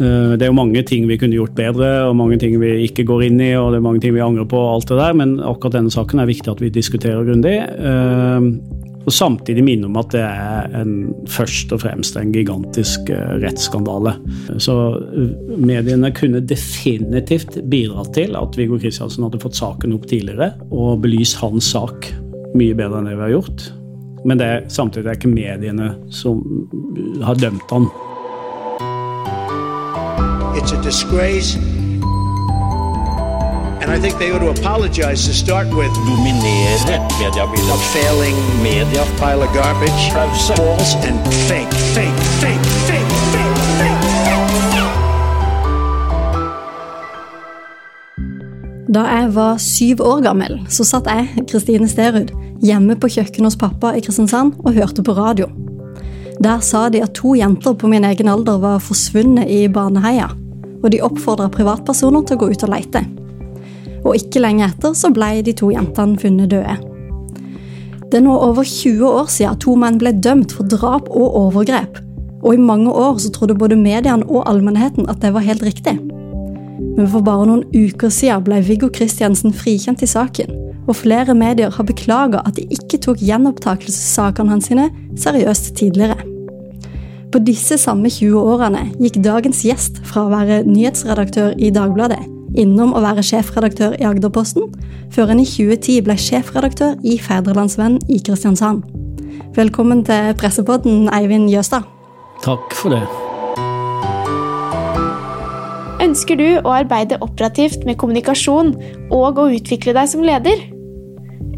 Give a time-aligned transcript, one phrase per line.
[0.00, 3.06] Eh, det er jo mange ting vi kunne gjort bedre, og mange ting vi ikke
[3.08, 5.18] går inn i, og det er mange ting vi angrer på, og alt det der,
[5.18, 7.58] men akkurat denne saken er viktig at vi diskuterer grundig.
[7.60, 8.48] Eh,
[9.02, 10.92] og samtidig minne om at det er en,
[11.30, 14.14] først og fremst en gigantisk eh, rettsskandale.
[14.62, 14.76] Så
[15.58, 21.40] mediene kunne definitivt bidratt til at Viggo Kristiansen hadde fått saken opp tidligere, og belyst
[21.42, 22.12] hans sak
[22.54, 23.68] mye bedre enn det vi har gjort.
[24.28, 26.38] Men det samtidig er ikke mediene som
[27.26, 27.90] har dømt han.
[30.54, 31.56] It's a disgrace.
[33.82, 35.92] And I think they ought to apologize to start with.
[36.06, 36.74] dominere
[37.72, 39.04] A failing Media.
[39.18, 40.02] pile of garbage.
[40.12, 40.52] Pause.
[40.56, 44.02] False and fake, fake, fake, fake, fake, fake.
[48.94, 52.28] Da jeg var syv år gammel, så satt jeg, Kristine Sterud,
[52.62, 55.48] hjemme på kjøkkenet hos pappa i Kristiansand og hørte på radio.
[56.44, 60.28] Der sa de at to jenter på min egen alder var forsvunnet i Baneheia,
[60.82, 63.02] og de oppfordra privatpersoner til å gå ut og leite.
[64.02, 66.78] Og ikke lenge etter så ble de to jentene funnet døde.
[68.12, 72.00] Det er nå over 20 år siden to menn ble dømt for drap og overgrep,
[72.42, 75.94] og i mange år så trodde både mediene og allmennheten at det var helt riktig.
[76.96, 80.50] Men for bare noen uker siden ble Viggo Kristiansen frikjent i saken,
[80.82, 86.31] og flere medier har beklaga at de ikke tok gjenopptakelsessakene hans sine seriøst tidligere.
[87.32, 92.20] På disse samme 20 årene gikk dagens gjest fra å være nyhetsredaktør i Dagbladet
[92.60, 94.66] innom å være sjefredaktør i Agderposten,
[95.12, 98.84] før han i 2010 ble sjefredaktør i Fædrelandsvenn i Kristiansand.
[99.56, 101.88] Velkommen til pressepodden, Eivind Jøstad.
[102.44, 103.00] Takk for det.
[106.04, 108.74] Ønsker du å arbeide operativt med kommunikasjon
[109.14, 110.68] og å utvikle deg som leder?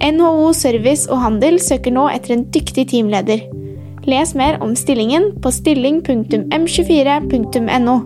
[0.04, 3.42] NHO Service og Handel søker nå etter en dyktig teamleder.
[4.04, 8.00] Les mer om stillingen på stilling.m24.no.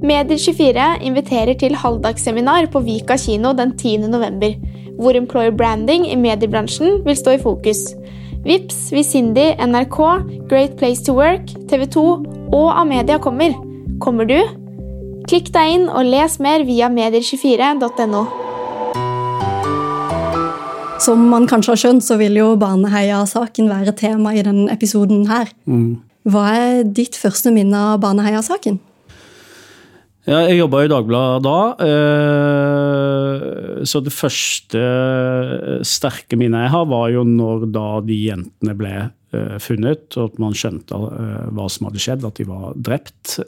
[0.00, 3.96] Medier24 inviterer til halvdagsseminar på Vika kino den 10.
[4.12, 4.52] november,
[5.00, 7.94] hvor employer branding i mediebransjen vil stå i fokus.
[8.44, 9.98] Vips, Visindi, NRK,
[10.48, 13.50] Great Place to Work, TV 2 og Amedia kommer.
[14.00, 14.40] Kommer du?
[15.28, 18.49] Klikk deg inn og les mer via medier24.no.
[21.00, 25.48] Som man kanskje har skjønt, så vil jo Baneheia-saken være tema i denne episoden her.
[26.28, 28.76] Hva er ditt første minne av Baneheia-saken?
[30.28, 34.82] Ja, jeg jobba i Dagbladet da, eh, så det første
[35.88, 40.42] sterke minnet jeg har, var jo når da de jentene ble eh, funnet, og at
[40.44, 43.40] man skjønte eh, hva som hadde skjedd, at de var drept.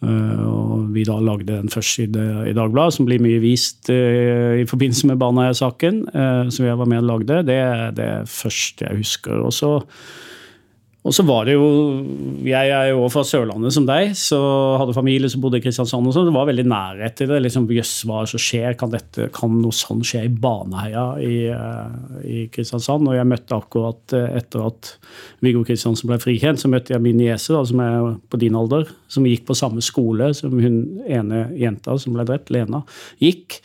[0.00, 4.66] Eh, og vi da lagde en førstside i Dagbladet som blir mye vist eh, i
[4.68, 7.42] forbindelse med Baneheia-saken, eh, som jeg var med og lagde.
[7.50, 9.42] Det er det første jeg husker.
[9.44, 9.74] Og så
[11.00, 11.66] og så var det jo
[12.44, 14.36] Jeg er jo fra Sørlandet som deg, så
[14.80, 16.06] hadde familie som bodde i Kristiansand.
[16.06, 17.40] og så Det var veldig nærhet til det.
[17.42, 18.76] liksom, Jøss, hva er det som skjer?
[18.76, 23.08] Kan, dette, kan noe sånn skje i Baneheia i, eh, i Kristiansand?
[23.08, 24.92] Og jeg møtte akkurat eh, etter at
[25.40, 29.24] Viggo Kristiansen ble frikjent, så møtte jeg min niese, som er på din alder, som
[29.24, 32.84] gikk på samme skole som hun ene jenta som ble drept, Lena,
[33.24, 33.62] gikk.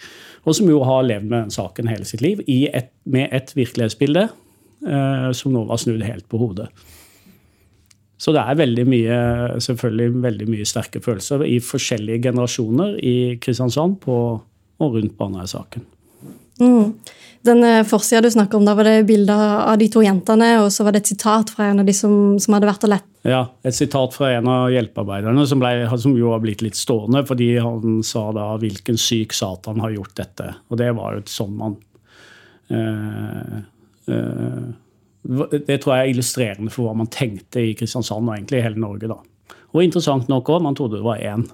[0.47, 4.29] Og som jo har levd med den saken hele sitt liv, et, med et virkelighetsbilde
[4.88, 6.72] eh, som nå var snudd helt på hodet.
[8.25, 9.18] Så det er veldig mye,
[9.62, 14.16] selvfølgelig veldig mye sterke følelser i forskjellige generasjoner i Kristiansand på
[14.81, 15.86] og rundt Baneheia-saken.
[16.59, 16.96] Mm.
[17.46, 20.72] Den eh, forsida du snakker om, da var det bilder av de to jentene, og
[20.74, 23.06] så var det et sitat fra en av de som, som hadde vært og lett.
[23.25, 27.22] Ja, Et sitat fra en av hjelpearbeiderne som, ble, som jo har blitt litt stående,
[27.30, 30.56] fordi han sa da 'hvilken syk satan har gjort dette'.
[30.69, 31.78] Og det var jo sånn man
[32.74, 33.62] eh,
[34.09, 34.66] eh,
[35.25, 38.81] Det tror jeg er illustrerende for hva man tenkte i Kristiansand og egentlig i hele
[38.81, 39.09] Norge.
[39.09, 39.18] da.
[39.74, 41.47] Og interessant nok òg, man trodde det var én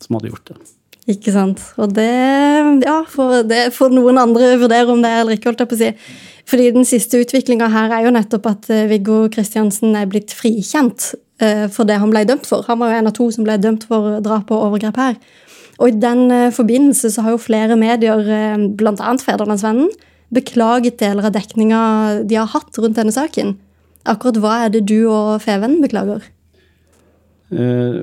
[0.00, 0.58] som hadde gjort det.
[1.10, 1.62] Ikke sant.
[1.80, 2.10] Og det
[2.84, 5.90] Ja, for noen andre vurdere om det er eller ikke, holdt jeg på å si.
[6.50, 11.12] Fordi den siste utviklinga her er jo nettopp at eh, Viggo Kristiansen er blitt frikjent
[11.40, 12.64] eh, for det han ble dømt for.
[12.66, 15.18] Han var jo en av to som ble dømt for drap og overgrep her.
[15.78, 18.24] Og i den eh, forbindelse så har jo flere medier,
[18.76, 19.14] bl.a.
[19.22, 19.90] Fedrelandsvennen,
[20.34, 21.80] beklaget deler av dekninga
[22.28, 23.56] de har hatt rundt denne saken.
[24.08, 26.24] Akkurat hva er det du og Feven beklager?
[27.50, 28.00] Eh,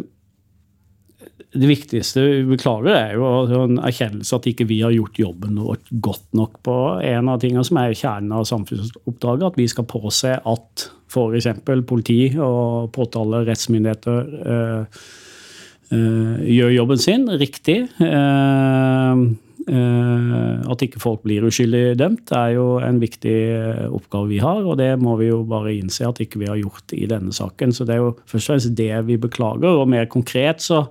[1.57, 5.57] det viktigste vi beklager, er jo en erkjennelse at ikke vi har gjort jobben
[6.03, 6.75] godt nok på
[7.07, 9.47] en av tingene som er kjernen av samfunnsoppdraget.
[9.47, 11.49] At vi skal påse at f.eks.
[11.87, 15.01] politi og påtale rettsmyndigheter eh,
[15.95, 17.79] eh, gjør jobben sin riktig.
[18.03, 19.25] Eh,
[19.67, 24.61] at ikke folk blir uskyldig dømt, er jo en viktig eh, oppgave vi har.
[24.63, 27.73] Og det må vi jo bare innse at ikke vi har gjort i denne saken.
[27.75, 29.81] Så det er jo først og fremst det vi beklager.
[29.81, 30.85] Og mer konkret så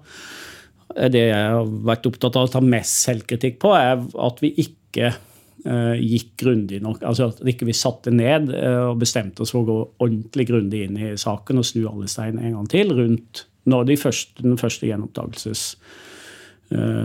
[0.97, 4.53] er det jeg har vært opptatt av å ta mest selvkritikk på, er at vi
[4.61, 7.01] ikke eh, gikk grundig nok.
[7.09, 10.85] Altså at ikke vi satte ned eh, og bestemte oss for å gå ordentlig grundig
[10.85, 14.61] inn i saken og snu alle stein en gang til rundt når de første, den
[14.61, 16.06] første gjenopptakelses Eh,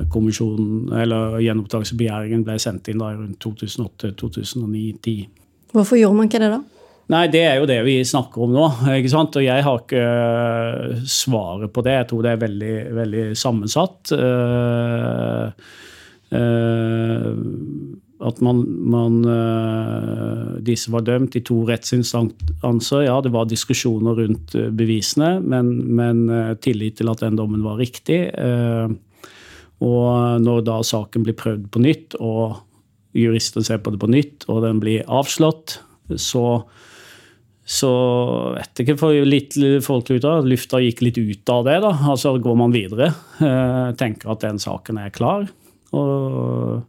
[0.10, 5.28] kommisjonen, eller gjenopptakelsesbegjæringen ble sendt inn da rundt 2008-2009-10.
[5.76, 6.62] Hvorfor gjorde man ikke det da?
[7.12, 8.68] Nei, det er jo det vi snakker om nå.
[9.00, 9.36] ikke sant?
[9.40, 11.98] Og jeg har ikke eh, svaret på det.
[11.98, 14.14] Jeg tror det er veldig, veldig sammensatt.
[14.16, 15.52] Uh,
[18.22, 18.60] at man,
[18.94, 19.16] man
[20.64, 23.02] Disse var dømt i to rettsinstanser.
[23.04, 26.24] Ja, det var diskusjoner rundt bevisene, men, men
[26.64, 28.22] tillit til at den dommen var riktig.
[28.32, 28.94] Uh,
[29.82, 32.62] og når da saken blir prøvd på nytt, og
[33.18, 35.80] jurister ser på det på nytt, og den blir avslått,
[36.20, 36.64] så
[37.72, 37.92] så
[38.58, 39.56] vet jeg ikke, for litt
[39.86, 41.78] folk ut av, Lufta gikk litt ut av det.
[41.86, 45.46] da, altså Går man videre, eh, tenker at den saken er klar.
[45.92, 46.82] og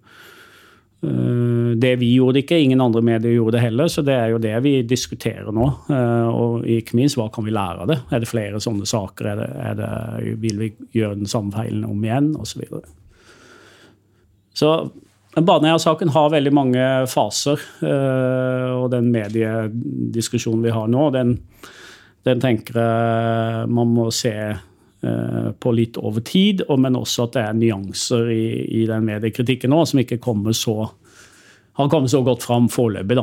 [1.02, 4.54] det vi gjorde ikke, ingen andre medier gjorde det heller, så det er jo det
[4.62, 5.66] vi diskuterer nå.
[5.90, 7.99] Eh, og ikke minst, hva kan vi lære av det?
[8.14, 9.32] Er det flere sånne saker?
[9.32, 9.93] Er det, er det,
[10.44, 12.31] vil vi gjøre den samme feilen om igjen?
[12.38, 12.87] Og så videre.
[14.54, 14.72] Så
[15.32, 21.38] Baneheia-saken har veldig mange faser, eh, og den mediediskusjonen vi har nå, den,
[22.28, 24.37] den tenker jeg man må se
[25.02, 28.44] på litt over tid, men også at det er nyanser i,
[28.82, 30.76] i den mediekritikken nå som ikke kommer så,
[31.78, 33.19] har kommet så godt fram foreløpig.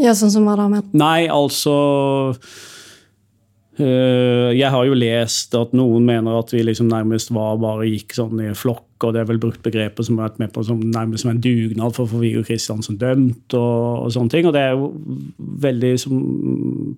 [0.00, 0.68] Ja, Sånn som hva da?
[0.72, 0.94] Med?
[0.96, 1.74] Nei, altså
[3.72, 8.42] Jeg har jo lest at noen mener at vi liksom nærmest var bare gikk sånn
[8.44, 11.24] i flokk, og det er vel brukt begreper som har vært med på som nærmest
[11.24, 14.48] som en dugnad for å få Viggo Kristiansen dømt, og, og, sånne ting.
[14.48, 14.90] Og det er jo
[15.64, 16.20] veldig som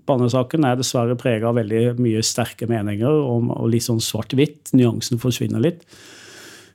[0.09, 4.75] Bannesaken er dessverre prega av veldig mye sterke meninger og, og litt sånn svart-hvitt.
[4.75, 5.87] Nyansen forsvinner litt.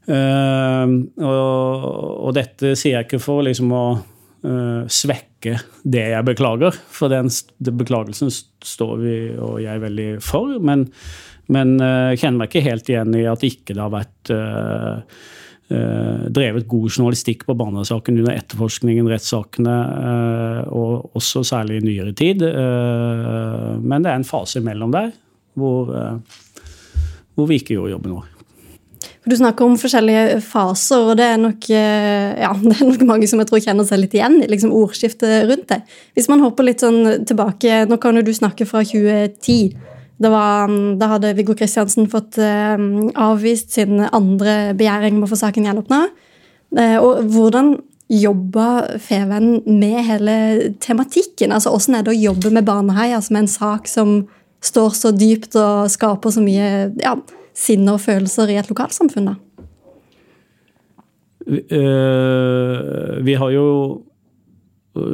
[0.10, 0.88] Uh,
[1.22, 1.84] og,
[2.24, 7.32] og, dette sier jeg ikke for liksom å uh, svekke det jeg beklager, for den,
[7.64, 10.58] den, beklagelsen står vi og jeg veldig for.
[10.64, 10.88] Men,
[11.52, 14.34] men uh, kjenner meg ikke helt igjen i at ikke det har vært
[15.70, 19.76] drevet god journalistikk på Banesaken under etterforskningen, rettssakene,
[20.74, 22.42] og også særlig i nyere tid.
[22.42, 25.12] men det er en fase imellom der
[25.54, 25.94] hvor,
[27.38, 28.39] hvor vi ikke gjorde jobben vår.
[29.30, 33.30] Du snakker om forskjellige faser, og det er nok, eh, ja, det er nok mange
[33.30, 35.84] som jeg tror kjenner seg litt igjen i liksom ordskiftet rundt det.
[36.18, 39.78] Hvis man hopper litt sånn tilbake Nå kan jo du snakke fra 2010.
[40.20, 45.70] Var, da hadde Viggo Kristiansen fått um, avvist sin andre begjæring om å få saken
[45.70, 46.02] gjenåpna.
[46.76, 47.78] Uh, og hvordan
[48.10, 50.36] jobba Feven med hele
[50.82, 51.54] tematikken?
[51.56, 54.24] Altså, Hvordan er det å jobbe med Baneheia som en sak som
[54.66, 57.14] står så dypt og skaper så mye ja,
[57.58, 59.38] sinne og følelser i et lokalsamfunn, da?
[63.26, 63.66] Vi har jo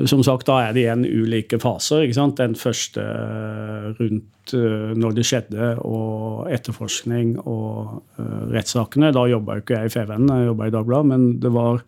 [0.10, 2.02] Som sagt, da er det igjen ulike faser.
[2.04, 2.40] ikke sant?
[2.40, 3.04] Den første
[4.00, 8.02] rundt uh, når det skjedde, og etterforskning og
[8.56, 9.12] rettssakene.
[9.14, 11.84] Da jobba jo ikke jeg i FVN, jeg jobba i Dagbladet, men det var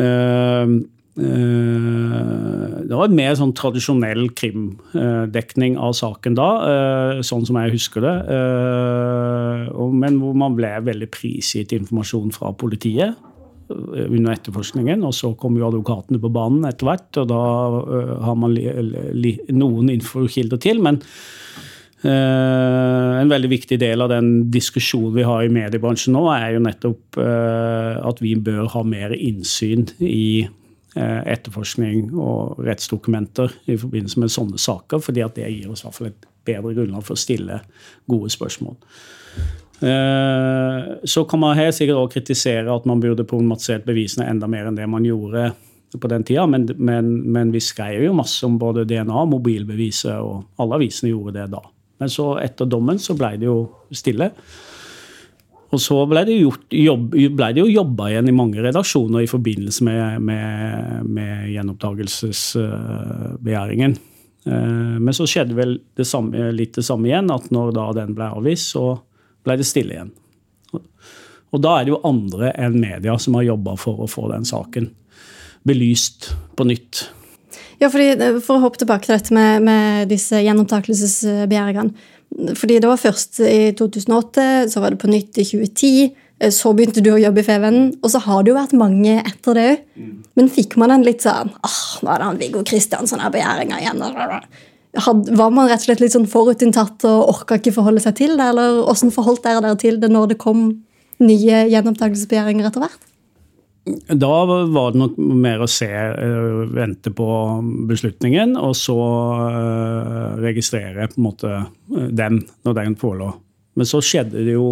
[0.00, 0.66] Eh,
[1.12, 8.00] det var en mer sånn tradisjonell krimdekning av saken da, eh, sånn som jeg husker
[8.04, 8.14] det.
[8.32, 13.16] Eh, men hvor man ble veldig prisgitt informasjon fra politiet
[13.72, 15.04] under etterforskningen.
[15.04, 17.44] Og så kom jo advokatene på banen etter hvert, og da
[18.24, 20.80] har man noen infokilder til.
[20.80, 21.00] men
[22.02, 27.16] en veldig viktig del av den diskusjonen vi har i mediebransjen nå, er jo nettopp
[27.22, 30.61] at vi bør ha mer innsyn i Eh,
[30.96, 35.96] etterforskning og rettsdokumenter i forbindelse med sånne saker, fordi at det gir oss i hvert
[35.96, 37.62] fall et bedre grunnlag for å stille
[38.10, 38.76] gode spørsmål.
[39.82, 44.68] Eh, så kan man helt sikkert også kritisere at man burde problematisert bevisene enda mer
[44.68, 45.50] enn det man gjorde
[45.98, 50.62] på den tida, men, men, men vi skrev jo masse om både DNA mobilbeviset, og
[50.62, 51.60] alle avisene gjorde det da.
[52.00, 53.58] Men så etter dommen så ble det jo
[53.94, 54.30] stille.
[55.72, 59.30] Og så ble det, gjort, jobb, ble det jo jobba igjen i mange redaksjoner i
[59.30, 63.96] forbindelse med, med, med gjenopptakelsesbegjæringen.
[64.44, 68.14] Eh, men så skjedde vel det samme, litt det samme igjen, at når da den
[68.18, 68.84] ble avvist, så
[69.46, 70.12] ble det stille igjen.
[71.52, 74.44] Og da er det jo andre enn media som har jobba for å få den
[74.48, 74.88] saken
[75.68, 76.92] belyst på nytt.
[77.82, 81.92] Ja, fordi eh, For å hoppe tilbake til dette med, med disse gjenopptakelsesbegjæringene.
[82.32, 86.12] Fordi det var først i 2008, så var det på nytt i 2010.
[86.40, 89.18] Eh, Så begynte du å jobbe i Fevennen, og så har det jo vært mange
[89.20, 89.82] etter det òg.
[90.34, 93.78] Men fikk man en litt sånn åh, nå er det han Viggo Kristiansson her begjæringa
[93.82, 94.00] igjen.
[94.92, 98.48] Var man rett og slett litt sånn forutinntatt og orka ikke forholde seg til det?
[98.52, 100.82] Eller åssen forholdt dere dere til det når det kom
[101.20, 102.98] nye gjenopptakelsesbegjæringer etter hvert?
[103.82, 107.26] Da var det nok mer å se, eh, vente på
[107.88, 108.94] beslutningen, og så
[109.48, 113.32] eh, registrere på en måte eh, den når den forelå.
[113.74, 114.68] Men så skjedde det jo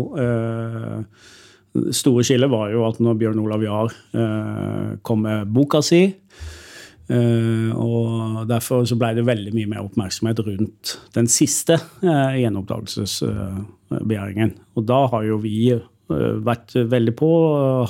[1.95, 3.89] store skillet var jo at når Bjørn Olav Jahr
[5.07, 6.15] kom med boka si,
[7.09, 14.53] og derfor så ble det veldig mye mer oppmerksomhet rundt den siste gjenoppdagelsesbegjæringen.
[14.77, 15.73] Og da har jo vi
[16.45, 17.29] vært veldig på,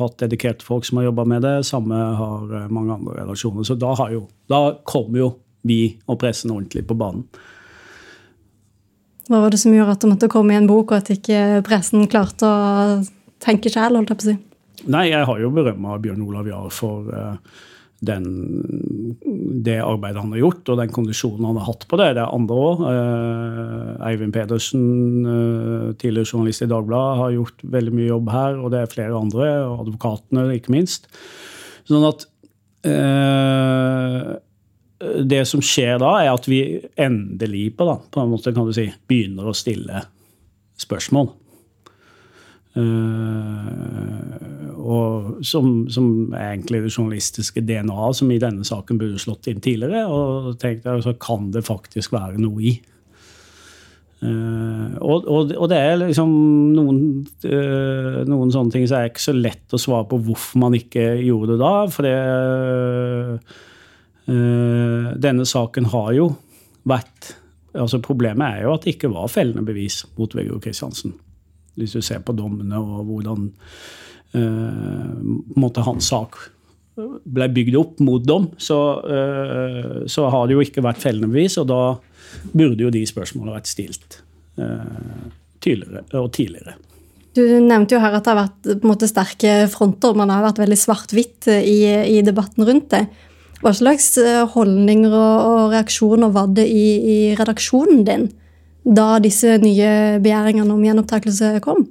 [0.00, 1.54] hatt dedikerte folk som har jobba med det.
[1.68, 3.66] Samme har eh, mange andre redaksjoner.
[3.66, 5.32] Så da, har jo, da kom jo
[5.66, 7.26] vi og pressen ordentlig på banen.
[9.30, 11.60] Hva var det som gjorde at det måtte komme i en bok, og at ikke
[11.66, 13.00] pressen klarte å
[13.42, 14.00] tenke sjæl?
[14.90, 17.60] Nei, jeg har jo berømma Bjørn Olav Jahr for eh,
[18.00, 18.24] den,
[19.64, 22.08] det arbeidet han har gjort, og den kondisjonen han har hatt på det.
[22.16, 22.84] Det er andre òg.
[24.08, 24.84] Eivind Pedersen,
[25.28, 29.18] eh, tidligere journalist i Dagbladet, har gjort veldig mye jobb her, og det er flere
[29.20, 31.10] andre, og advokatene ikke minst.
[31.90, 32.24] Sånn at
[32.88, 34.32] eh,
[35.28, 36.62] det som skjer da, er at vi
[37.00, 40.06] endelig på, da, på en måte kan du si, begynner å stille
[40.80, 41.34] spørsmål.
[42.70, 44.38] Uh,
[44.78, 50.04] og som, som egentlig det journalistiske DNA som i denne saken burde slått inn tidligere.
[50.06, 52.76] Og tenkte jeg, så kan det faktisk være noe i.
[54.20, 56.30] Uh, og, og, og, det er liksom
[56.76, 56.98] noen,
[57.48, 61.14] uh, noen sånne ting som er ikke så lett å svare på hvorfor man ikke
[61.24, 61.74] gjorde det da.
[61.90, 62.18] For det
[64.30, 66.28] denne saken har jo
[66.86, 67.32] vært
[67.74, 71.16] altså Problemet er jo at det ikke var fellende bevis mot Viggo Kristiansen.
[71.80, 73.50] Hvis du ser på dommene og hvordan
[74.36, 76.38] uh, hans sak
[77.00, 81.56] ble bygd opp mot dom, så, uh, så, har det jo ikke vært fellende bevis,
[81.60, 81.80] og da
[82.52, 84.20] burde jo de spørsmålene vært stilt
[84.60, 85.30] uh,
[85.64, 86.76] tydeligere og tidligere.
[87.36, 90.16] Du nevnte jo her at det har vært måte sterke fronter.
[90.18, 91.78] Man har vært veldig svart-hvitt i,
[92.10, 93.04] i, debatten rundt det.
[93.62, 94.16] Hva slags
[94.50, 98.26] holdninger og, og reaksjoner var det i, i redaksjonen din
[98.90, 101.86] da disse nye begjæringene om gjenopptakelse kom?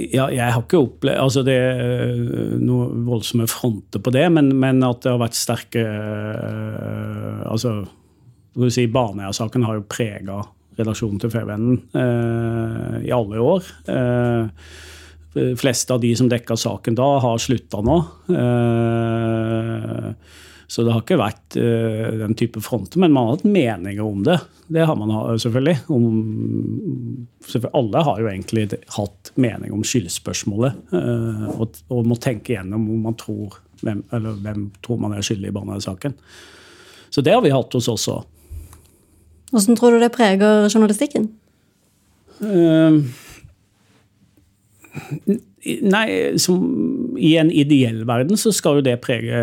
[0.00, 4.80] Ja, jeg har ikke opplevd altså Det er noen voldsomme fronter på det, men, men
[4.86, 5.82] at det har vært sterke
[7.50, 7.74] altså,
[8.72, 10.40] si, Baneheia-saken har jo prega
[10.80, 13.66] relasjonen til Fevennen eh, i alle år.
[13.90, 14.70] Eh,
[15.60, 17.98] fleste av de som dekka saken da, har slutta nå.
[18.34, 20.06] Eh,
[20.70, 24.20] så det har ikke vært uh, den type fronter, men man har hatt meninger om
[24.22, 24.36] det.
[24.70, 25.10] Det har man
[25.42, 25.80] selvfølgelig.
[25.90, 26.04] Om,
[27.42, 27.72] selvfølgelig.
[27.80, 30.78] Alle har jo egentlig hatt mening om skyldspørsmålet.
[30.94, 35.26] Uh, og, og, må tenke gjennom om man tror hvem, eller hvem tror man er
[35.26, 36.14] skyldig i barnesaken.
[37.10, 38.22] Så det har vi hatt hos oss òg.
[39.50, 41.32] Hvordan tror du det preger journalistikken?
[42.38, 43.02] Uh,
[45.60, 46.62] Nei, som,
[47.20, 49.40] I en ideell verden så skal jo det prege,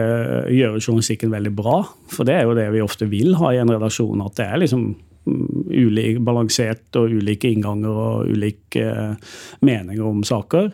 [0.49, 1.81] gjøre journalistikken veldig bra.
[2.11, 4.23] For det er jo det vi ofte vil ha i en redaksjon.
[4.25, 4.87] At det er liksom
[5.29, 10.71] mm, ulik, balansert og ulike innganger og ulike uh, meninger om saker.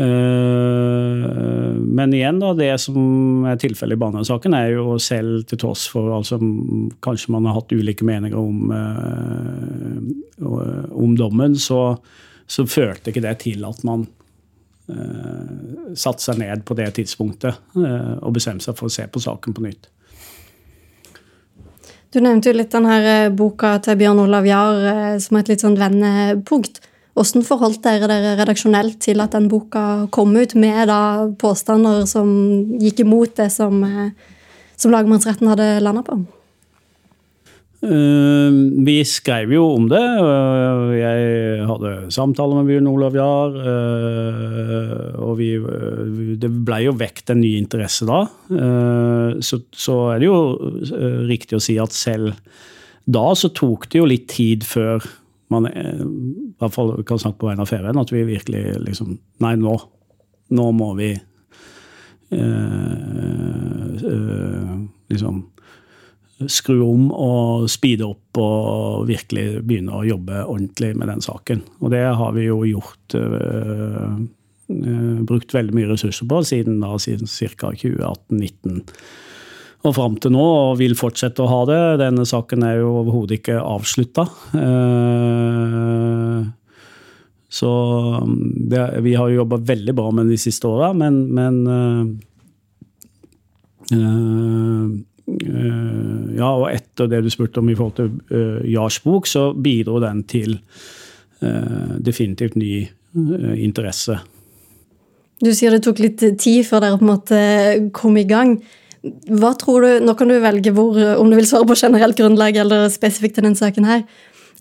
[0.00, 5.86] Uh, men igjen, da, det som er tilfellet i Baneheia-saken, er jo selv til tross
[5.92, 6.40] for altså,
[7.04, 8.72] Kanskje man har hatt ulike meninger om,
[10.92, 11.84] om dommen, så,
[12.48, 14.08] så førte ikke det til at man
[15.94, 19.54] satt seg ned på det tidspunktet uh, og bestemte seg for å se på saken
[19.56, 19.88] på nytt.
[22.12, 25.78] Du nevnte jo litt denne eh, boka til Bjørn Olav Jahr som et litt sånn
[25.80, 26.82] vendepunkt.
[27.16, 32.28] Hvordan forholdt dere dere redaksjonelt til at den boka kom ut med da påstander som
[32.80, 33.80] gikk imot det som,
[34.76, 36.20] som lagmannsretten hadde landa på?
[37.82, 40.04] Vi skrev jo om det.
[40.22, 41.31] og jeg
[42.14, 43.56] samtaler med Bjørn Olav Jahr.
[43.56, 45.50] Uh, og vi,
[46.40, 48.24] det ble jo vekt en ny interesse da.
[49.42, 50.38] Så, så, er det jo
[51.28, 52.36] riktig å si at selv
[53.02, 55.02] da så tok det jo litt tid før
[55.52, 55.82] man i
[56.60, 59.74] hvert fall kan snakke på vegne av ferien, at vi virkelig liksom Nei, nå,
[60.54, 61.10] nå må vi
[65.12, 65.42] liksom
[66.50, 71.62] skru om og speede opp og virkelig begynne å jobbe ordentlig med den saken.
[71.80, 74.22] Og det har vi jo gjort øh,
[74.72, 77.74] øh, Brukt veldig mye ressurser på siden, da, siden ca.
[77.76, 78.80] 2018-2019
[79.82, 81.78] og fram til nå, og vil fortsette å ha det.
[82.04, 84.28] Denne saken er jo overhodet ikke avslutta.
[84.54, 86.46] Uh,
[87.52, 87.68] Så
[88.22, 91.58] um, det, vi har jo jobba veldig bra med det de siste åra, men, men
[95.40, 100.00] Ja, og etter det du spurte om i forhold til uh, Jars bok, så bidro
[100.02, 100.60] den til
[101.42, 102.84] definitivt ny
[103.58, 104.14] interesse.
[105.42, 107.40] Du sier det tok litt tid før dere på en måte
[107.98, 108.52] kom i gang.
[109.26, 112.60] Hva tror du, Nå kan du velge hvor, om du vil svare på generelt grunnlag
[112.62, 113.88] eller spesifikt til denne saken.
[113.90, 114.04] her.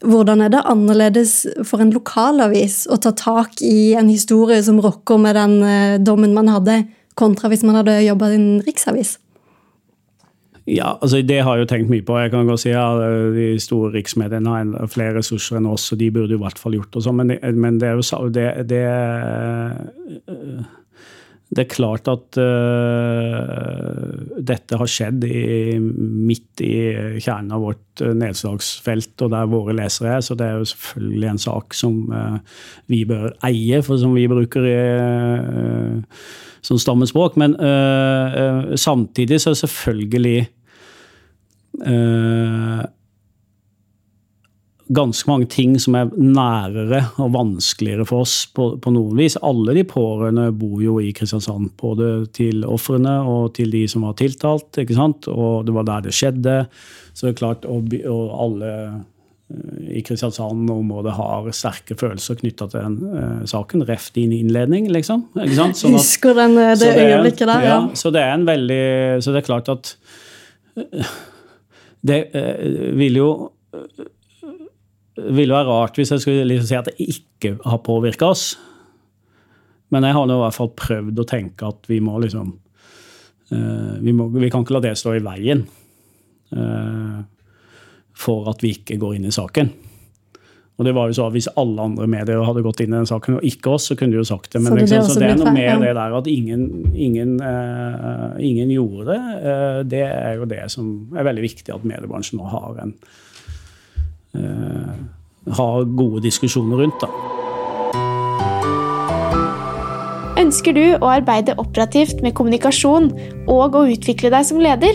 [0.01, 1.33] Hvordan er det annerledes
[1.67, 6.33] for en lokalavis å ta tak i en historie som rokker med den eh, dommen
[6.33, 6.79] man hadde,
[7.13, 9.19] kontra hvis man hadde jobba i en riksavis?
[10.69, 12.17] Ja, altså Det har jeg jo tenkt mye på.
[12.21, 13.01] Jeg kan godt si at
[13.35, 16.93] De store riksmediene har flere ressurser enn oss, og de burde i hvert fall gjort
[16.93, 17.17] det sånn.
[17.17, 18.85] Men, men, det er jo det, det
[21.51, 24.05] det er klart at uh,
[24.39, 26.75] dette har skjedd i, midt i
[27.19, 31.29] kjernen av vårt uh, nedslagsfelt, og der våre lesere er, så det er jo selvfølgelig
[31.33, 32.39] en sak som uh,
[32.91, 34.79] vi bør eie, for som vi bruker i,
[36.63, 37.35] som stammespråk.
[37.41, 37.57] Men
[38.77, 40.37] samtidig så er selvfølgelig
[44.91, 49.37] ganske mange ting som er nærere og vanskeligere for oss på, på, noen vis.
[49.45, 54.17] Alle de pårørende bor jo i Kristiansand, både til ofrene og til de som var
[54.19, 54.81] tiltalt.
[54.83, 55.29] ikke sant?
[55.31, 56.57] Og det var der det skjedde.
[57.13, 58.99] Så det er klart, og, og alle eh,
[59.99, 63.85] i Kristiansand-området har sterke følelser knytta til den uh, saken.
[63.87, 65.27] Ref din innledning, liksom.
[65.35, 67.73] Sånn at, Husker den, det, det øyeblikket der, ja.
[67.75, 67.81] ja.
[67.99, 68.85] Så det er en veldig
[69.23, 69.95] Så det er klart at
[70.79, 71.11] uh,
[72.07, 73.33] Det uh, vil jo
[75.29, 78.45] ville være rart hvis jeg skulle liksom si at det ikke har påvirka oss.
[79.91, 82.55] Men jeg har nå i hvert fall prøvd å tenke at vi må liksom
[83.51, 85.65] uh, vi, må, vi, kan ikke la det stå i veien
[86.55, 87.21] uh,
[88.15, 89.71] for at vi ikke går inn i saken.
[90.79, 93.09] Og det var jo så at Hvis alle andre medier hadde gått inn i den
[93.09, 94.63] saken, og ikke oss, så kunne de jo sagt det.
[94.63, 96.63] Men så det, liksom, så det er noe med det der at ingen,
[96.95, 99.19] ingen, uh, ingen gjorde det.
[99.91, 102.95] det er jo det som er veldig viktig at mediebransjen nå har en
[104.35, 104.93] eh,
[105.57, 107.01] ha gode diskusjoner rundt.
[107.01, 107.07] Da.
[110.41, 113.11] Ønsker du å arbeide operativt med kommunikasjon
[113.51, 114.93] og å utvikle deg som leder?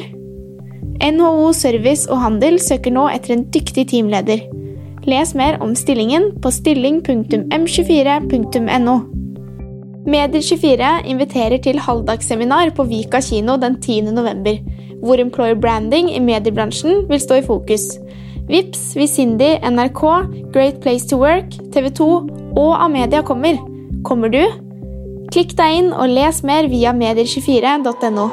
[0.97, 4.41] NHO Service og Handel søker nå etter en dyktig teamleder.
[5.07, 8.97] Les mer om stillingen på stilling.m24.no.
[10.07, 14.03] Medier24 inviterer til halvdagsseminar på Vika kino den 10.
[14.17, 14.57] november,
[15.03, 17.99] hvor employer branding i mediebransjen vil stå i fokus.
[18.47, 20.03] Vips, Visindi, NRK,
[20.53, 22.07] Great Place to Work, TV 2
[22.55, 23.59] og Amedia kommer.
[24.07, 24.39] Kommer du?
[25.35, 28.27] Klikk deg inn og les mer via medier24.no.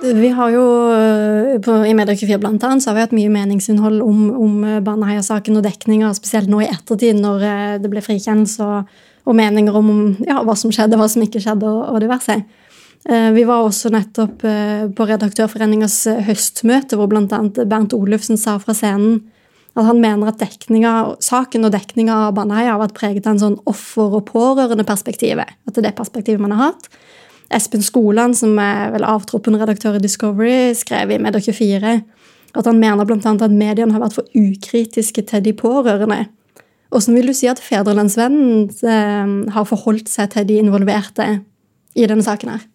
[0.00, 0.62] Vi har jo
[0.94, 4.80] eh, på, I Medier24 blant annet, så har vi hatt mye meningsinnhold om, om eh,
[4.80, 9.76] Baneheia-saken og dekninga, spesielt nå i ettertid, når eh, det ble frikjennelse, og, og, meninger
[9.76, 9.92] om
[10.24, 12.40] ja, hva som skjedde, hva som ikke skjedde, og, og diverse.
[13.08, 17.24] Eh, vi var også nettopp eh, på Redaktørforeningas eh, høstmøte, hvor bl.a.
[17.64, 19.22] Bernt Olufsen sa fra scenen
[19.78, 20.42] at han mener at
[21.22, 25.46] saken og dekninga av Baneheia har vært preget av en sånn offer- og pårørendeperspektivet.
[25.46, 26.88] At det er det perspektivet man har hatt.
[27.54, 31.94] Espen Skoland, som er vel avtroppende redaktør i Discovery, skrev i Medier24
[32.50, 33.20] at han mener bl.a.
[33.22, 36.24] at mediene har vært for ukritiske til de pårørende.
[36.90, 41.28] Hvordan vil du si at Fedrelandsvennen har forholdt seg til de involverte
[41.94, 42.66] i denne saken her?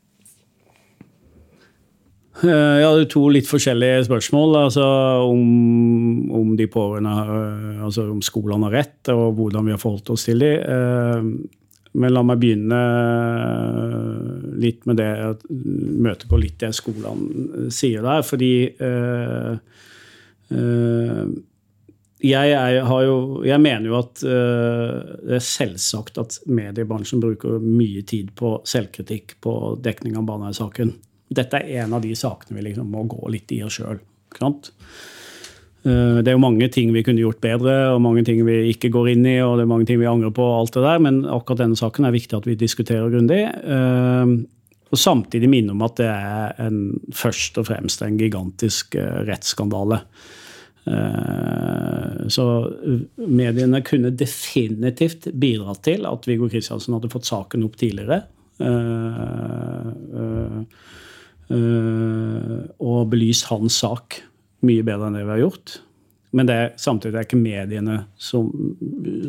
[2.44, 2.48] Eh,
[2.84, 4.58] det er to litt forskjellige spørsmål.
[4.66, 4.86] Altså
[5.24, 10.12] om, om de pårørende eh, altså om skolene har rett, og hvordan vi har forholdt
[10.16, 10.58] oss til dem.
[10.60, 11.22] Eh,
[11.96, 12.78] men la meg begynne
[14.60, 15.12] litt med det,
[15.48, 18.20] Møte på litt det skolene sier der.
[18.28, 18.52] Fordi
[22.20, 23.16] jeg, er, jo,
[23.48, 29.56] jeg, mener jo at det er selvsagt at mediebransjen bruker mye tid på selvkritikk på
[29.88, 30.92] dekning av Baneheia-saken
[31.36, 34.00] dette er en av de sakene vi liksom må gå litt i oss sjøl.
[35.86, 38.92] Eh, det er jo mange ting vi kunne gjort bedre, og mange ting vi ikke
[38.94, 41.04] går inn i, og det er mange ting vi angrer på, og alt det der,
[41.06, 43.44] men akkurat denne saken er viktig at vi diskuterer grundig.
[43.46, 44.34] Eh,
[44.94, 46.80] og samtidig minne om at det er en,
[47.14, 50.04] først og fremst en gigantisk eh, rettsskandale.
[52.30, 52.44] Så
[53.18, 58.20] mediene kunne definitivt bidratt til at Viggo Kristiansen hadde fått saken opp tidligere.
[61.46, 64.22] Eh, og belyst hans sak
[64.66, 65.76] mye bedre enn det vi har gjort.
[66.36, 68.50] Men det samtidig er ikke mediene som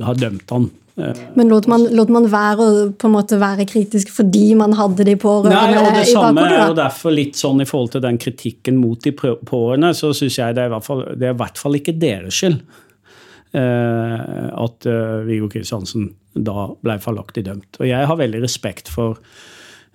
[0.02, 0.70] har dømt han.
[0.96, 4.72] Eh, Men lot man, lot man være å på en måte være kritisk fordi man
[4.79, 8.05] hadde de pårørende Nei, og Det samme er jo derfor litt sånn i forhold til
[8.07, 11.37] den kritikken mot de pårørende, så syns jeg det er, i hvert fall, det er
[11.37, 12.62] i hvert fall ikke deres skyld.
[13.57, 14.88] eh, at
[15.29, 17.79] Viggo Kristiansen da ble feilaktig dømt.
[17.81, 19.20] Og jeg har veldig respekt for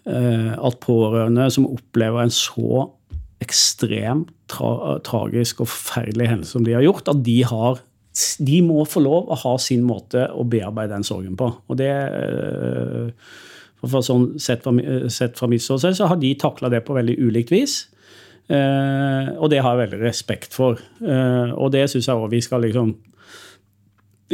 [0.02, 2.88] at pårørende som opplever en så
[3.44, 7.84] ekstremt tra tragisk og forferdelig hendelse som de har gjort, at de har
[8.42, 11.48] de må få lov å ha sin måte å bearbeide den sorgen på.
[11.70, 13.14] Og det eh,
[13.82, 14.74] for sånn, Sett fra,
[15.10, 17.78] sett fra mitt ståsted så har de takla det på veldig ulikt vis.
[18.52, 20.82] Eh, og det har jeg veldig respekt for.
[21.02, 22.92] Eh, og det syns jeg òg vi skal liksom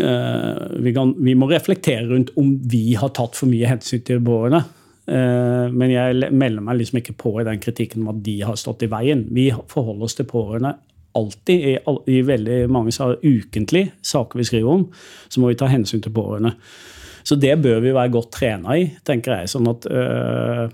[0.02, 4.24] eh, vi, kan, vi, må reflektere rundt om vi har tatt for mye hensyn til
[4.26, 4.64] bårene.
[5.08, 8.60] Eh, men jeg melder meg liksom ikke på i den kritikken om at de har
[8.60, 9.24] stått i veien.
[9.34, 10.76] Vi forholder oss til pårørende
[11.17, 11.78] alltid, i,
[12.13, 12.93] i veldig mange
[13.24, 14.84] ukentlig saker vi skriver om,
[15.30, 16.54] så må vi ta hensyn til pårørende.
[17.28, 19.50] Så det bør vi være godt trena i, tenker jeg.
[19.52, 20.67] sånn at øh,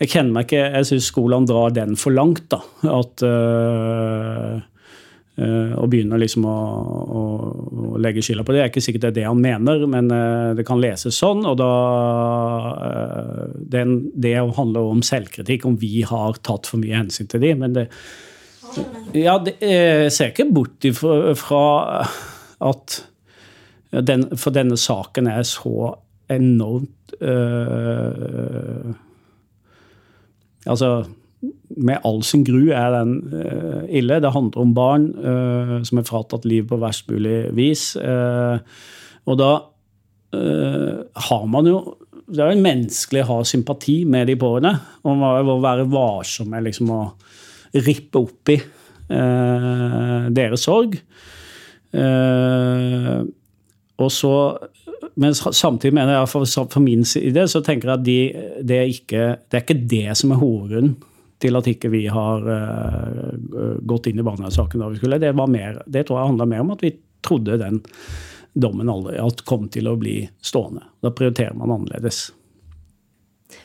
[0.00, 2.50] Jeg kjenner meg ikke Jeg syns skolene drar den for langt.
[2.52, 2.60] da,
[2.98, 4.58] at øh,
[5.38, 6.56] øh, og begynner liksom å,
[7.20, 7.22] å,
[7.92, 8.58] å, legge skylda på det.
[8.58, 10.10] Det er ikke sikkert det er det han mener, men
[10.58, 11.44] det kan leses sånn.
[11.48, 11.70] Og da
[13.76, 17.62] den, Det handler om selvkritikk, om vi har tatt for mye hensyn til dem.
[17.64, 17.86] Men det,
[19.16, 20.90] ja, det, jeg ser ikke bort
[21.40, 21.64] fra
[22.60, 23.00] at
[23.90, 25.94] den, For denne saken er så
[26.30, 28.92] enormt øh,
[30.68, 30.88] Altså,
[31.76, 34.20] med all sin gru er den uh, ille.
[34.22, 37.92] Det handler om barn uh, som er fratatt liv på verst mulig vis.
[39.26, 39.50] og da
[40.30, 41.78] har man jo
[42.30, 44.70] Det er jo menneskelig å ha sympati med de pårørende.
[45.02, 47.00] Og man må være varsom med liksom å
[47.74, 48.58] rippe opp i
[50.30, 50.94] deres sorg.
[53.98, 54.34] Og så,
[55.18, 58.18] men samtidig mener jeg for, for min side så tenker jeg at de,
[58.62, 60.94] det, er ikke, det, er ikke, det som er hovedgrunnen
[61.40, 65.20] til at ikke vi har uh, gått inn i barnevernssaken da vi skulle.
[65.22, 67.80] Det, var mer, det tror jeg handla mer om at vi trodde den
[68.52, 70.84] dommen aldri at kom til å bli stående.
[71.04, 72.28] Da prioriterer man annerledes.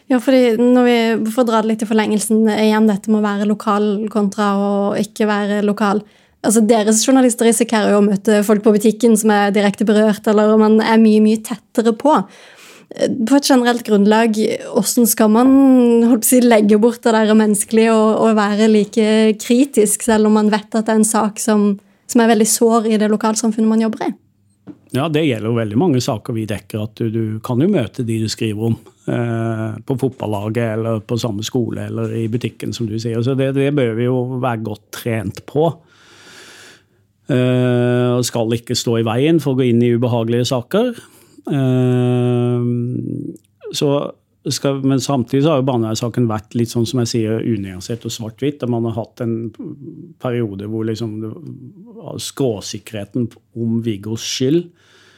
[0.09, 3.49] Ja, fordi når vi, får dra det litt i forlengelsen igjen, dette med å være
[3.49, 6.03] lokal kontra å ikke være lokal.
[6.45, 10.53] Altså, Deres journalister risikerer jo å møte folk på butikken som er direkte berørt, eller
[10.61, 12.19] man er mye, mye tettere på.
[12.93, 14.38] På et generelt grunnlag,
[14.69, 19.08] hvordan skal man si, legge bort det der menneskelige og, og, være like
[19.41, 21.71] kritisk, selv om man vet at det er en sak som,
[22.08, 24.12] som er veldig sår i det lokalsamfunnet man jobber i?
[24.95, 26.86] Ja, det gjelder jo veldig mange saker vi dekker.
[26.86, 28.78] At du, du kan jo møte de du skriver om.
[29.06, 33.19] Eh, på fotballaget eller på samme skole eller i butikken, som du sier.
[33.26, 35.67] Så det, det bør vi jo være godt trent på.
[37.26, 40.91] Og skal ikke stå i veien for å gå inn i ubehagelige saker.
[41.49, 42.62] Uh,
[43.75, 43.89] så
[44.53, 48.13] skal, men samtidig så har jo barnevernssaken vært litt sånn som jeg sier, unyansert og
[48.13, 48.65] svart-hvitt.
[48.69, 49.38] Man har hatt en
[50.21, 51.17] periode hvor liksom
[52.21, 54.67] skråsikkerheten om Viggos skyld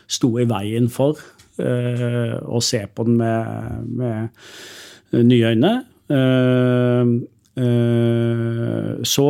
[0.07, 1.19] sto i veien for
[1.59, 5.73] eh, å se på den med, med nye øyne.
[6.07, 7.17] Uh,
[7.57, 9.23] så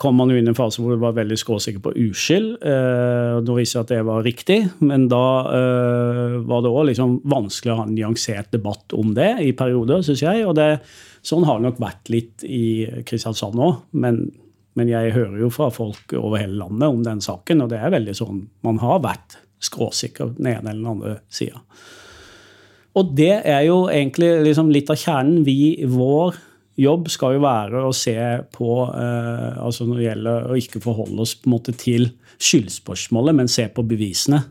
[0.00, 2.46] kom man jo inn i en fase hvor vi var veldig skråsikker på uskyld.
[3.44, 5.24] Nå viser jeg at det var riktig, men da
[6.48, 10.22] var det òg liksom vanskelig å ha en nyansert debatt om det i perioder, syns
[10.24, 10.46] jeg.
[10.48, 10.70] Og det,
[11.26, 13.82] sånn har det nok vært litt i Kristiansand òg.
[14.00, 14.22] Men,
[14.80, 17.92] men jeg hører jo fra folk over hele landet om den saken, og det er
[17.98, 21.60] veldig sånn man har vært skråsikker den ene eller den andre sida.
[22.94, 25.42] Og det er jo egentlig liksom litt av kjernen.
[25.46, 26.36] Vi, vår
[26.80, 28.16] jobb skal jo være å se
[28.54, 32.08] på eh, altså Når det gjelder å ikke forholde oss på en måte til
[32.42, 34.42] skyldspørsmålet, men se på bevisene.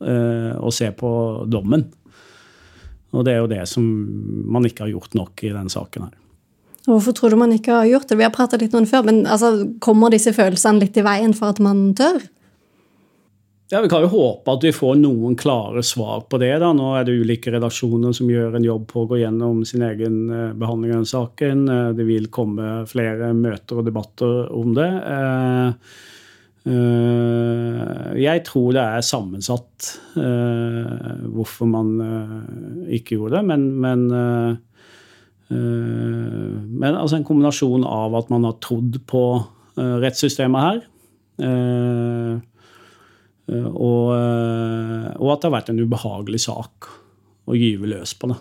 [0.00, 1.10] Eh, og se på
[1.50, 1.84] dommen.
[3.16, 3.84] Og det er jo det som
[4.48, 6.16] man ikke har gjort nok i denne saken her.
[6.88, 8.16] Hvorfor tror du man ikke har gjort det?
[8.16, 11.34] Vi har pratet litt om det før, men altså, kommer disse følelsene litt i veien
[11.36, 12.22] for at man tør?
[13.70, 16.54] Ja, Vi kan jo håpe at vi får noen klare svar på det.
[16.62, 16.70] da.
[16.72, 20.30] Nå er det ulike redaksjoner som gjør en jobb på å gå gjennom sin egen
[20.32, 21.66] eh, behandling av saken.
[21.68, 24.88] Eh, det vil komme flere møter og debatter om det.
[25.12, 25.68] Eh,
[28.24, 29.86] jeg tror det er sammensatt
[30.18, 31.94] hvorfor man
[32.92, 34.02] ikke gjorde det, men, men,
[35.48, 39.22] men altså en kombinasjon av at man har trodd på
[39.78, 40.84] rettssystemet her
[43.48, 46.88] og, eh, og, at det har vært en ubehagelig sak
[47.48, 48.30] å gyve løs på.
[48.32, 48.38] det.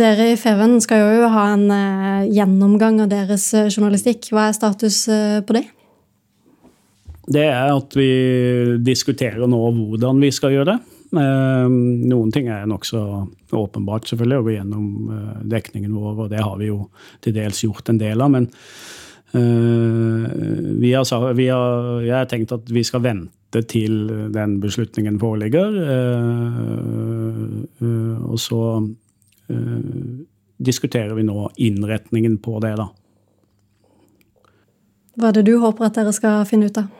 [0.00, 4.30] Dere i Feven skal jo ha en uh, gjennomgang av deres journalistikk.
[4.30, 5.02] Hva er status
[5.46, 5.64] på det?
[7.30, 8.10] Det er at vi
[8.82, 10.78] diskuterer nå hvordan vi skal gjøre det.
[11.10, 13.00] Noen ting er nokså
[13.54, 14.86] åpenbart, selvfølgelig, å gå gjennom
[15.50, 16.84] dekningen vår, og det har vi jo
[17.22, 18.30] til dels gjort en del av.
[18.34, 18.99] men Eh,
[19.32, 25.76] vi har, vi har, jeg har tenkt at vi skal vente til den beslutningen foreligger.
[25.94, 27.44] eh,
[27.82, 28.62] eh, og så
[29.50, 30.24] eh,
[30.58, 32.88] diskuterer vi nå innretningen på det, da.
[35.20, 36.90] Hva er det du håper at dere skal finne ut av?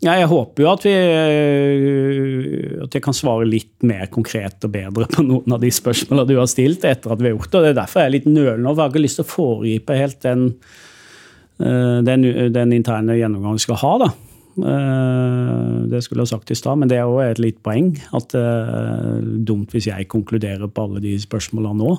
[0.00, 4.72] Ja, jeg håper jo at vi eh, at jeg kan svare litt mer konkret og
[4.72, 7.60] bedre på noen av de spørsmålene du har stilt etter at vi har gjort det.
[7.66, 10.16] Det er derfor jeg er litt nølende, og har ikke lyst til å foregripe helt
[10.24, 10.46] den,
[11.60, 12.24] eh, den,
[12.56, 13.92] den interne gjennomgangen vi skal ha.
[14.06, 14.10] da.
[14.72, 17.92] Eh, Det skulle jeg sagt i stad, men det er òg et litt poeng.
[18.16, 19.20] At det er
[19.52, 21.92] dumt hvis jeg konkluderer på alle de spørsmålene nå.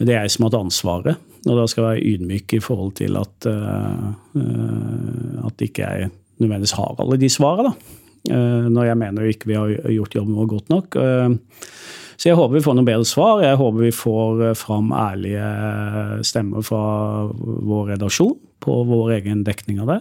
[0.00, 2.92] Det er jeg som har hatt ansvaret, og da skal jeg være ydmyk i forhold
[3.00, 4.08] til at, eh,
[5.46, 7.72] at ikke jeg nødvendigvis har alle de svarene.
[8.28, 10.96] Eh, Når jeg mener ikke vi har gjort jobben vår godt nok.
[10.96, 11.36] Uh,
[12.20, 13.38] Så jeg håper vi får noen bedre svar.
[13.40, 16.82] Jeg håper vi får fram ærlige stemmer fra
[17.32, 20.00] vår redaksjon på vår egen dekning av det.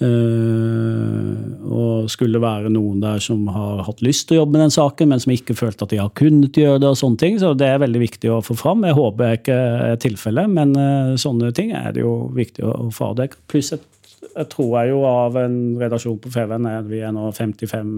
[0.00, 1.34] Eh,
[1.70, 5.10] og skulle være noen der som har hatt lyst til å jobbe med den saken,
[5.12, 7.68] men som ikke følte at de har kunnet gjøre det, og sånne ting, så det
[7.68, 8.86] er veldig viktig å få fram.
[8.88, 9.60] Jeg håper jeg ikke
[9.90, 13.42] er tilfellet, men uh, sånne ting er det jo viktig å, å få avdekke.
[13.52, 13.84] Pluss jeg,
[14.30, 17.94] jeg tror jeg jo av en redaksjon på Feven er vi er nå 55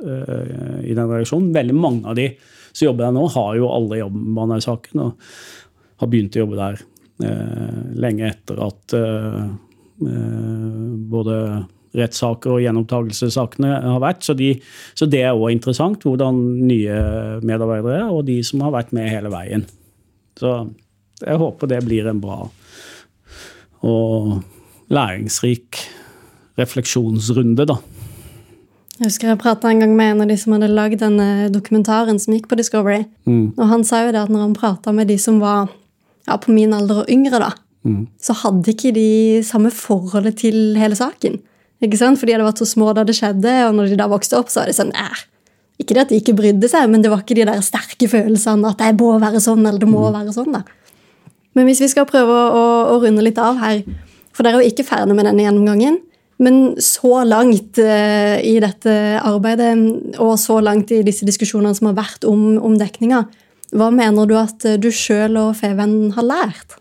[0.00, 1.52] uh, i den redaksjonen.
[1.54, 2.30] Veldig mange av de
[2.74, 5.28] som jobber der nå, har jo alle jobben med denne saken og
[6.02, 6.80] har begynt å jobbe der
[7.24, 9.52] eh, lenge etter at eh, eh,
[9.98, 11.36] både
[11.94, 14.24] rettssaker og gjenopptakelsessakene har vært.
[14.26, 14.54] Så, de,
[14.98, 16.98] så det er òg interessant, hvordan nye
[17.46, 19.66] medarbeidere er, og de som har vært med hele veien.
[20.40, 20.56] Så
[21.22, 22.42] jeg håper det blir en bra
[23.84, 24.40] og
[24.94, 25.78] læringsrik
[26.58, 27.76] refleksjonsrunde, da.
[28.94, 32.20] Jeg husker jeg prata en gang med en av de som hadde lagd denne dokumentaren
[32.22, 33.02] som gikk på Discovery.
[33.26, 33.56] Mm.
[33.56, 35.66] Og han sa jo det at når han prata med de som var
[36.28, 37.50] ja, på min alder og yngre, da,
[37.84, 38.06] Mm.
[38.16, 41.36] så hadde ikke de samme forholdet til hele saken.
[41.84, 42.16] Ikke sant?
[42.16, 44.48] For de hadde vært så små da det skjedde, og når de da vokste opp,
[44.48, 45.20] så var det sånn eh,
[45.82, 48.70] Ikke det at de ikke brydde seg, men det var ikke de der sterke følelsene
[48.70, 50.56] at det må være sånn, eller det må være sånn.
[50.56, 50.64] da.
[51.54, 53.82] Men hvis vi skal prøve å, å, å runde litt av her,
[54.34, 56.00] for dere er jo ikke ferdig med denne gjennomgangen.
[56.42, 59.70] Men så langt eh, i dette arbeidet,
[60.18, 63.22] og så langt i disse diskusjonene som har vært om, om dekninga,
[63.74, 66.74] hva mener du at eh, du sjøl og Feven har lært?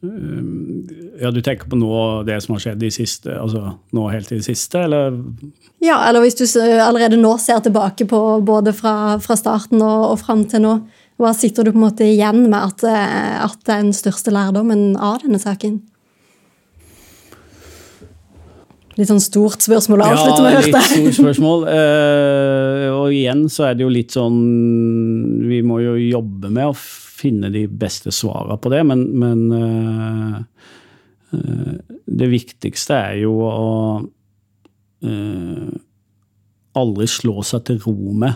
[0.00, 4.38] Ja, Du tenker på nå det som har skjedd i siste, altså nå helt i
[4.38, 5.18] det siste, eller?
[5.84, 10.18] Ja, eller hvis du allerede nå ser tilbake på både fra, fra starten og, og
[10.22, 10.74] fram til nå,
[11.20, 14.32] hva sitter du på en måte igjen med at, eh, at det er den største
[14.32, 15.82] lærdommen av denne saken?
[19.00, 21.62] Litt sånn stort spørsmål å avslutte med, ja, litt stort spørsmål.
[21.72, 24.40] Eh, og igjen så er det jo litt sånn
[25.48, 30.36] Vi må jo jobbe med å finne de beste svarene på det, men, men eh,
[31.38, 33.70] eh, det viktigste er jo å
[36.76, 38.34] aldri slå seg til ro med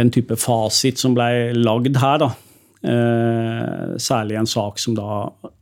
[0.00, 2.32] den type fasit som ble lagd her, da.
[4.02, 5.20] Særlig en sak som da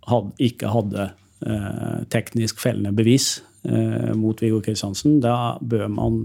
[0.08, 1.10] had, ikke hadde
[1.46, 5.18] eh, teknisk fellende bevis eh, mot Viggo Kristiansen.
[5.24, 6.20] Da bør man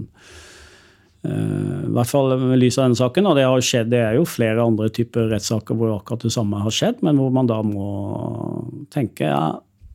[1.24, 4.18] eh, i hvert fall med lys av denne saken, og det har skjedd, det er
[4.18, 7.60] jo flere andre typer rettssaker hvor akkurat det samme har skjedd, men hvor man da
[7.66, 7.90] må
[8.94, 9.44] tenke ja,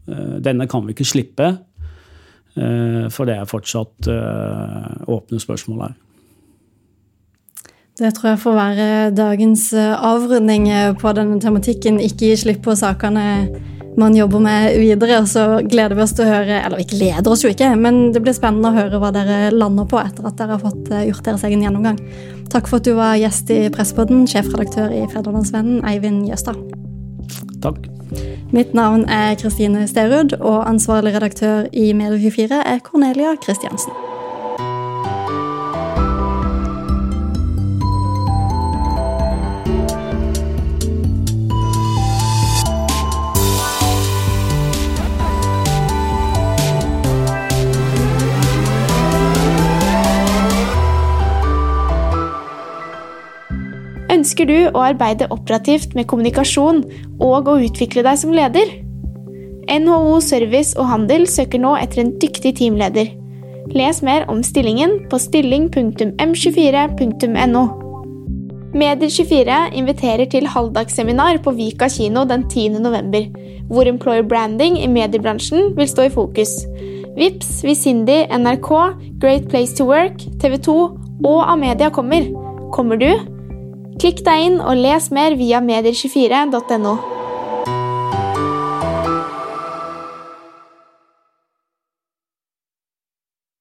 [0.10, 1.56] eh, denne kan vi ikke slippe,
[2.58, 4.14] eh, for det er fortsatt
[5.10, 5.98] åpne spørsmål her.
[8.00, 10.70] Det tror jeg får være dagens avrunding
[11.02, 11.98] på denne tematikken.
[12.00, 13.26] Ikke gi slipp på sakene
[14.00, 15.20] man jobber med videre.
[15.22, 18.10] Og så gleder vi oss til å høre Eller vi gleder oss jo ikke, men
[18.16, 21.08] det blir spennende å høre hva dere lander på etter at dere har fått eh,
[21.10, 22.00] gjort deres egen gjennomgang.
[22.50, 26.58] Takk for at du var gjest i Presspodden, sjefredaktør i Fredrelandsvennen, Eivind Jøstad.
[27.64, 27.86] Takk.
[28.56, 33.94] Mitt navn er Kristine Sterud, og ansvarlig redaktør i Medie24 er Cornelia Kristiansen.
[54.50, 56.82] Ønsker du å arbeide operativt med kommunikasjon
[57.22, 58.66] og å utvikle deg som leder?
[59.70, 63.14] NHO Service og Handel søker nå etter en dyktig teamleder.
[63.78, 67.64] Les mer om stillingen på stilling.m24.no.
[68.74, 72.82] Medier24 inviterer til halvdagsseminar på Vika kino den 10.
[72.82, 73.30] november,
[73.70, 76.66] hvor employer branding i mediebransjen vil stå i fokus.
[77.20, 80.74] Vips, Visindi, NRK, Great Place to Work, TV 2
[81.22, 82.26] og Amedia kommer.
[82.74, 83.38] Kommer du?
[84.00, 87.19] Klikk deg inn og les mer via medier24.no.